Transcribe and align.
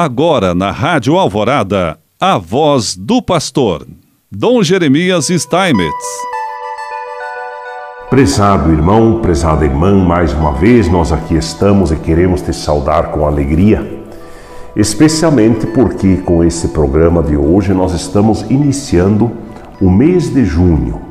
Agora 0.00 0.54
na 0.54 0.70
Rádio 0.70 1.18
Alvorada, 1.18 1.98
a 2.20 2.38
voz 2.38 2.94
do 2.94 3.20
pastor, 3.20 3.84
Dom 4.30 4.62
Jeremias 4.62 5.26
Steinmetz. 5.26 5.92
Prezado 8.08 8.70
irmão, 8.70 9.18
prezada 9.20 9.64
irmã, 9.64 9.98
mais 9.98 10.32
uma 10.32 10.52
vez 10.52 10.88
nós 10.88 11.10
aqui 11.10 11.34
estamos 11.34 11.90
e 11.90 11.96
queremos 11.96 12.40
te 12.40 12.52
saudar 12.52 13.10
com 13.10 13.26
alegria, 13.26 14.04
especialmente 14.76 15.66
porque 15.66 16.18
com 16.18 16.44
esse 16.44 16.68
programa 16.68 17.20
de 17.20 17.36
hoje 17.36 17.74
nós 17.74 17.92
estamos 17.92 18.42
iniciando 18.42 19.32
o 19.80 19.90
mês 19.90 20.32
de 20.32 20.44
junho, 20.44 21.02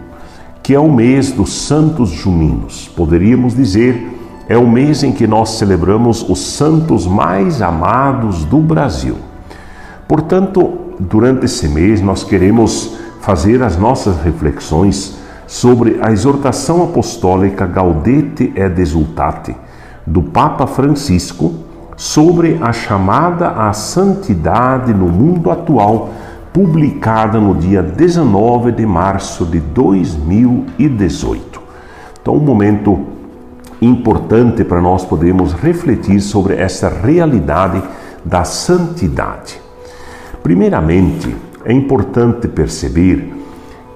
que 0.63 0.73
é 0.73 0.79
o 0.79 0.89
mês 0.89 1.29
dos 1.29 1.51
Santos 1.51 2.11
Juninos. 2.11 2.87
Poderíamos 2.95 3.53
dizer 3.53 4.16
é 4.49 4.57
o 4.57 4.67
mês 4.67 5.03
em 5.03 5.11
que 5.11 5.27
nós 5.27 5.51
celebramos 5.51 6.27
os 6.27 6.39
santos 6.39 7.05
mais 7.05 7.61
amados 7.61 8.45
do 8.45 8.59
Brasil. 8.59 9.17
Portanto, 10.07 10.73
durante 10.99 11.45
esse 11.45 11.67
mês 11.67 12.01
nós 12.01 12.23
queremos 12.23 12.95
fazer 13.19 13.61
as 13.61 13.77
nossas 13.77 14.21
reflexões 14.21 15.17
sobre 15.45 15.99
a 16.01 16.11
exortação 16.11 16.83
apostólica 16.83 17.65
Gaudete 17.65 18.53
et 18.55 18.79
Exultate 18.79 19.55
do 20.05 20.21
Papa 20.21 20.65
Francisco 20.65 21.53
sobre 21.97 22.57
a 22.61 22.71
chamada 22.71 23.49
à 23.49 23.73
santidade 23.73 24.93
no 24.93 25.07
mundo 25.07 25.51
atual, 25.51 26.11
publicada 26.53 27.39
no 27.39 27.55
dia 27.55 27.83
19 27.83 28.71
de 28.71 28.85
março 28.85 29.45
de 29.45 29.59
2018. 29.59 31.59
Então, 32.21 32.35
um 32.35 32.39
momento 32.39 33.16
importante 33.81 34.63
para 34.63 34.81
nós 34.81 35.05
podermos 35.05 35.53
refletir 35.53 36.19
sobre 36.19 36.55
essa 36.55 36.89
realidade 36.89 37.81
da 38.25 38.43
santidade. 38.43 39.61
Primeiramente, 40.41 41.35
é 41.63 41.73
importante 41.73 42.47
perceber 42.47 43.33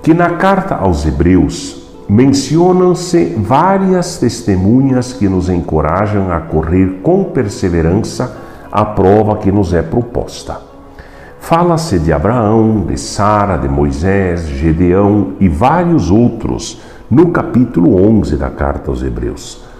que 0.03 0.13
na 0.13 0.31
carta 0.31 0.75
aos 0.75 1.05
Hebreus 1.05 1.81
mencionam-se 2.07 3.35
várias 3.37 4.17
testemunhas 4.17 5.13
que 5.13 5.29
nos 5.29 5.49
encorajam 5.49 6.31
a 6.31 6.41
correr 6.41 6.99
com 7.01 7.23
perseverança 7.25 8.37
a 8.71 8.83
prova 8.83 9.37
que 9.37 9.51
nos 9.51 9.73
é 9.73 9.81
proposta. 9.81 10.59
Fala-se 11.39 11.99
de 11.99 12.13
Abraão, 12.13 12.85
de 12.85 12.97
Sara, 12.97 13.57
de 13.57 13.67
Moisés, 13.67 14.47
Gedeão 14.47 15.33
e 15.39 15.49
vários 15.49 16.11
outros 16.11 16.81
no 17.09 17.31
capítulo 17.31 17.95
11 17.95 18.37
da 18.37 18.49
carta 18.49 18.91
aos 18.91 19.01
Hebreus 19.01 19.70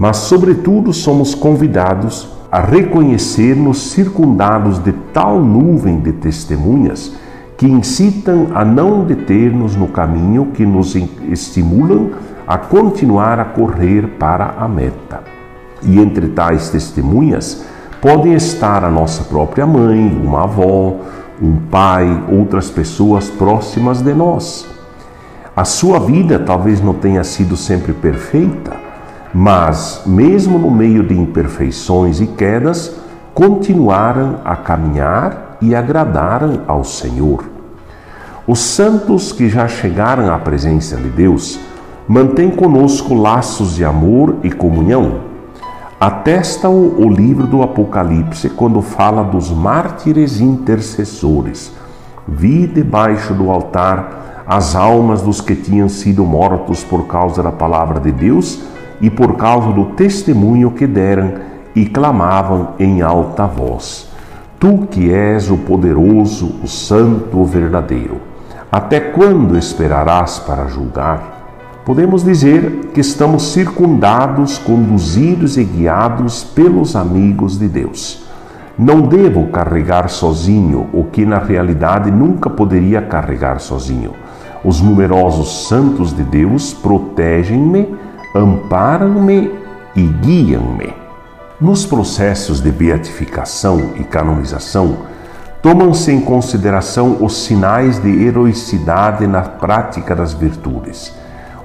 mas, 0.00 0.16
sobretudo, 0.16 0.94
somos 0.94 1.34
convidados 1.34 2.26
a 2.50 2.58
reconhecer-nos 2.58 3.90
circundados 3.90 4.82
de 4.82 4.92
tal 5.12 5.38
nuvem 5.38 6.00
de 6.00 6.10
testemunhas 6.14 7.12
que 7.58 7.66
incitam 7.66 8.46
a 8.54 8.64
não 8.64 9.04
deter-nos 9.04 9.76
no 9.76 9.88
caminho 9.88 10.46
que 10.54 10.64
nos 10.64 10.96
estimulam 11.28 12.12
a 12.46 12.56
continuar 12.56 13.38
a 13.38 13.44
correr 13.44 14.16
para 14.18 14.54
a 14.58 14.66
meta. 14.66 15.22
E 15.82 15.98
entre 16.00 16.28
tais 16.28 16.70
testemunhas 16.70 17.66
podem 18.00 18.32
estar 18.32 18.82
a 18.82 18.90
nossa 18.90 19.24
própria 19.24 19.66
mãe, 19.66 20.18
uma 20.24 20.44
avó, 20.44 20.96
um 21.42 21.56
pai, 21.70 22.24
outras 22.32 22.70
pessoas 22.70 23.28
próximas 23.28 24.00
de 24.00 24.14
nós. 24.14 24.66
A 25.54 25.66
sua 25.66 26.00
vida 26.00 26.38
talvez 26.38 26.80
não 26.80 26.94
tenha 26.94 27.22
sido 27.22 27.54
sempre 27.54 27.92
perfeita, 27.92 28.88
mas, 29.32 30.02
mesmo 30.06 30.58
no 30.58 30.70
meio 30.70 31.02
de 31.02 31.16
imperfeições 31.16 32.20
e 32.20 32.26
quedas, 32.26 32.96
continuaram 33.32 34.40
a 34.44 34.56
caminhar 34.56 35.56
e 35.60 35.74
agradaram 35.74 36.62
ao 36.66 36.82
Senhor. 36.82 37.44
Os 38.46 38.58
santos 38.58 39.30
que 39.30 39.48
já 39.48 39.68
chegaram 39.68 40.32
à 40.34 40.38
presença 40.38 40.96
de 40.96 41.08
Deus 41.08 41.60
mantêm 42.08 42.50
conosco 42.50 43.14
laços 43.14 43.76
de 43.76 43.84
amor 43.84 44.36
e 44.42 44.50
comunhão. 44.50 45.20
Atesta-o 46.00 47.00
o 47.00 47.08
livro 47.08 47.46
do 47.46 47.62
Apocalipse 47.62 48.48
quando 48.48 48.82
fala 48.82 49.22
dos 49.22 49.50
mártires 49.50 50.40
intercessores. 50.40 51.72
Vi 52.26 52.66
debaixo 52.66 53.34
do 53.34 53.50
altar 53.50 54.44
as 54.46 54.74
almas 54.74 55.22
dos 55.22 55.40
que 55.40 55.54
tinham 55.54 55.88
sido 55.88 56.24
mortos 56.24 56.82
por 56.82 57.06
causa 57.06 57.42
da 57.42 57.52
palavra 57.52 58.00
de 58.00 58.10
Deus 58.10 58.69
e 59.00 59.08
por 59.08 59.36
causa 59.36 59.72
do 59.72 59.86
testemunho 59.86 60.70
que 60.70 60.86
deram 60.86 61.34
e 61.74 61.86
clamavam 61.86 62.70
em 62.78 63.02
alta 63.02 63.46
voz: 63.46 64.08
Tu 64.58 64.86
que 64.90 65.12
és 65.12 65.50
o 65.50 65.56
poderoso, 65.56 66.54
o 66.62 66.68
santo, 66.68 67.38
o 67.38 67.44
verdadeiro, 67.44 68.20
até 68.70 69.00
quando 69.00 69.56
esperarás 69.56 70.38
para 70.38 70.66
julgar? 70.66 71.38
Podemos 71.84 72.22
dizer 72.22 72.90
que 72.92 73.00
estamos 73.00 73.52
circundados, 73.52 74.58
conduzidos 74.58 75.56
e 75.56 75.64
guiados 75.64 76.44
pelos 76.44 76.94
amigos 76.94 77.58
de 77.58 77.66
Deus. 77.68 78.22
Não 78.78 79.02
devo 79.02 79.48
carregar 79.48 80.08
sozinho 80.08 80.88
o 80.92 81.04
que 81.04 81.26
na 81.26 81.38
realidade 81.38 82.10
nunca 82.10 82.48
poderia 82.48 83.02
carregar 83.02 83.60
sozinho. 83.60 84.12
Os 84.64 84.80
numerosos 84.80 85.66
santos 85.68 86.14
de 86.14 86.22
Deus 86.22 86.72
protegem-me 86.72 87.88
amparam-me 88.34 89.50
e 89.96 90.02
guiam-me. 90.02 90.92
Nos 91.60 91.84
processos 91.84 92.60
de 92.60 92.70
beatificação 92.70 93.92
e 93.96 94.04
canonização, 94.04 94.98
tomam-se 95.60 96.10
em 96.10 96.20
consideração 96.20 97.18
os 97.20 97.44
sinais 97.44 98.00
de 98.00 98.08
heroicidade 98.24 99.26
na 99.26 99.42
prática 99.42 100.14
das 100.14 100.32
virtudes, 100.32 101.14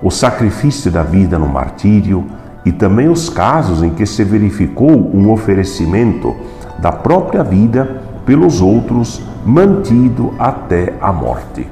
o 0.01 0.11
sacrifício 0.11 0.91
da 0.91 1.03
vida 1.03 1.39
no 1.39 1.47
martírio 1.47 2.25
e 2.65 2.71
também 2.71 3.07
os 3.07 3.29
casos 3.29 3.83
em 3.83 3.91
que 3.91 4.05
se 4.05 4.23
verificou 4.23 4.91
um 4.91 5.31
oferecimento 5.31 6.35
da 6.79 6.91
própria 6.91 7.43
vida 7.43 8.01
pelos 8.25 8.59
outros 8.59 9.21
mantido 9.45 10.33
até 10.39 10.93
a 10.99 11.13
morte. 11.13 11.69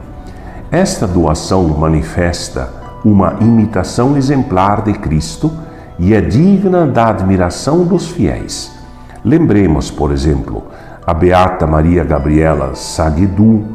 Esta 0.71 1.07
doação 1.07 1.67
manifesta 1.67 2.82
uma 3.03 3.35
imitação 3.41 4.15
exemplar 4.15 4.81
de 4.81 4.93
Cristo 4.93 5.51
e 5.99 6.13
é 6.13 6.21
digna 6.21 6.87
da 6.87 7.09
admiração 7.09 7.83
dos 7.83 8.07
fiéis. 8.07 8.71
Lembremos, 9.23 9.91
por 9.91 10.11
exemplo, 10.11 10.63
a 11.05 11.13
beata 11.13 11.67
Maria 11.67 12.03
Gabriela 12.03 12.75
Saguedu, 12.75 13.65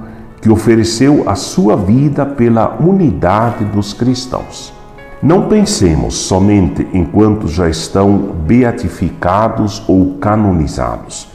que 0.41 0.51
ofereceu 0.51 1.25
a 1.29 1.35
sua 1.35 1.77
vida 1.77 2.25
pela 2.25 2.77
unidade 2.81 3.65
dos 3.65 3.93
cristãos. 3.93 4.73
Não 5.23 5.49
pensemos 5.49 6.15
somente 6.15 6.87
enquanto 6.93 7.49
já 7.49 7.69
estão 7.69 8.19
beatificados 8.47 9.83
ou 9.89 10.15
canonizados. 10.19 11.29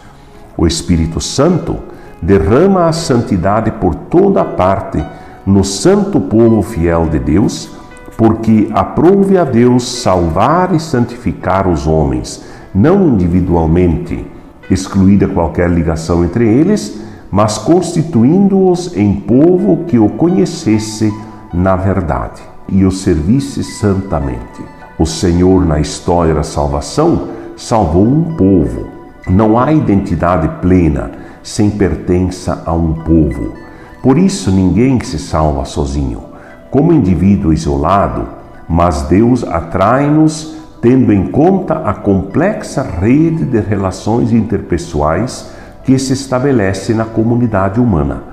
O 0.55 0.65
Espírito 0.65 1.19
Santo 1.19 1.77
derrama 2.21 2.85
a 2.85 2.93
santidade 2.93 3.71
por 3.71 3.93
toda 3.93 4.45
parte 4.45 5.03
no 5.45 5.63
santo 5.63 6.21
povo 6.21 6.61
fiel 6.61 7.07
de 7.07 7.19
Deus 7.19 7.71
porque 8.17 8.69
aprouve 8.73 9.37
a 9.37 9.43
Deus 9.43 9.83
salvar 10.01 10.73
e 10.73 10.79
santificar 10.79 11.67
os 11.67 11.87
homens, 11.87 12.43
não 12.73 13.09
individualmente, 13.09 14.25
excluída 14.69 15.27
qualquer 15.27 15.69
ligação 15.69 16.23
entre 16.23 16.47
eles, 16.47 17.01
mas 17.31 17.57
constituindo-os 17.57 18.95
em 18.95 19.13
povo 19.15 19.85
que 19.85 19.97
o 19.97 20.09
conhecesse 20.09 21.11
na 21.53 21.75
verdade 21.75 22.41
e 22.69 22.85
o 22.85 22.91
servisse 22.91 23.63
santamente. 23.63 24.61
O 24.97 25.05
Senhor, 25.05 25.65
na 25.65 25.79
história 25.79 26.35
da 26.35 26.43
salvação, 26.43 27.29
salvou 27.57 28.05
um 28.05 28.35
povo. 28.35 28.87
Não 29.27 29.57
há 29.57 29.73
identidade 29.73 30.47
plena 30.61 31.11
sem 31.41 31.69
pertença 31.69 32.61
a 32.65 32.73
um 32.73 32.93
povo. 32.93 33.53
Por 34.01 34.17
isso, 34.17 34.51
ninguém 34.51 34.99
se 35.03 35.17
salva 35.17 35.65
sozinho 35.65 36.32
como 36.73 36.91
indivíduo 36.91 37.53
isolado, 37.53 38.29
mas 38.67 39.03
Deus 39.03 39.43
atrai-nos 39.43 40.55
tendo 40.81 41.13
em 41.13 41.27
conta 41.27 41.75
a 41.87 41.93
complexa 41.93 42.81
rede 42.81 43.45
de 43.45 43.59
relações 43.59 44.33
interpessoais 44.33 45.51
que 45.83 45.99
se 45.99 46.13
estabelece 46.13 46.95
na 46.95 47.05
comunidade 47.05 47.79
humana. 47.79 48.23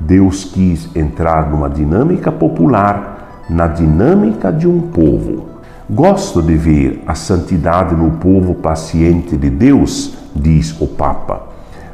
Deus 0.00 0.44
quis 0.44 0.90
entrar 0.96 1.48
numa 1.48 1.70
dinâmica 1.70 2.32
popular, 2.32 3.44
na 3.48 3.68
dinâmica 3.68 4.52
de 4.52 4.66
um 4.66 4.80
povo. 4.80 5.44
Gosto 5.88 6.42
de 6.42 6.56
ver 6.56 7.00
a 7.06 7.14
santidade 7.14 7.94
no 7.94 8.10
povo 8.18 8.56
paciente 8.56 9.36
de 9.36 9.50
Deus, 9.50 10.18
diz 10.34 10.74
o 10.80 10.88
Papa, 10.88 11.44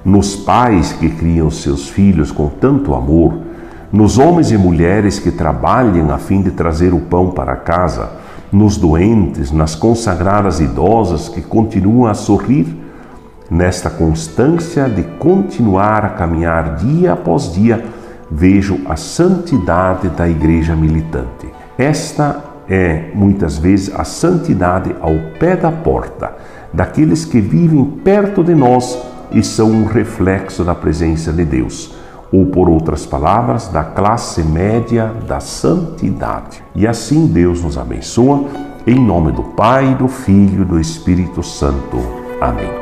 nos 0.03 0.35
pais 0.35 0.95
que 0.95 1.11
criam 1.11 1.51
seus 1.51 1.91
filhos 1.91 2.33
com 2.33 2.49
tanto 2.49 2.95
amor 2.95 3.50
nos 3.93 4.19
homens 4.19 4.51
e 4.51 4.57
mulheres 4.57 5.19
que 5.19 5.31
trabalham 5.31 6.13
a 6.13 6.19
fim 6.19 6.43
de 6.43 6.51
trazer 6.51 6.95
o 6.95 7.01
pão 7.01 7.31
para 7.31 7.57
casa, 7.57 8.11
nos 8.53 8.77
doentes, 8.77 9.51
nas 9.51 9.75
consagradas 9.75 10.61
idosas 10.61 11.29
que 11.29 11.41
continuam 11.41 12.07
a 12.07 12.15
sorrir. 12.15 12.77
Nesta 13.51 13.91
constância 13.91 14.89
de 14.89 15.03
continuar 15.19 16.05
a 16.05 16.11
caminhar 16.11 16.77
dia 16.77 17.15
após 17.15 17.53
dia, 17.53 17.85
vejo 18.31 18.79
a 18.89 18.95
santidade 18.95 20.09
da 20.09 20.29
igreja 20.29 20.77
militante. 20.77 21.49
Esta 21.77 22.45
é 22.69 23.11
muitas 23.15 23.59
vezes 23.59 23.93
a 23.93 24.05
santidade 24.05 24.95
ao 25.01 25.15
pé 25.41 25.57
da 25.57 25.73
porta, 25.73 26.33
daqueles 26.73 27.25
que 27.25 27.41
vivem 27.41 27.85
perto 27.85 28.45
de 28.45 28.55
nós 28.55 28.97
e 29.33 29.43
são 29.43 29.71
um 29.71 29.85
reflexo 29.85 30.63
da 30.63 30.75
presença 30.75 31.33
de 31.33 31.45
Deus, 31.45 31.93
ou 32.33 32.47
por 32.47 32.69
outras 32.69 33.05
palavras, 33.05 33.69
da 33.69 33.83
classe 33.85 34.43
média 34.43 35.13
da 35.27 35.41
santidade. 35.41 36.63
E 36.75 36.87
assim 36.87 37.27
Deus 37.27 37.63
nos 37.63 37.77
abençoa, 37.77 38.45
em 38.87 38.99
nome 38.99 39.33
do 39.33 39.43
Pai, 39.43 39.95
do 39.95 40.09
Filho 40.09 40.63
e 40.63 40.67
do 40.67 40.81
Espírito 40.81 41.43
Santo. 41.43 41.99
Amém. 42.41 42.80